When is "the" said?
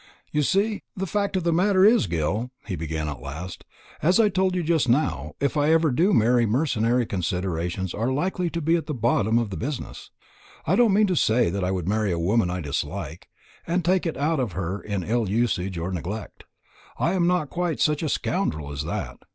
0.95-1.05, 1.43-1.53, 8.87-8.95, 9.51-9.57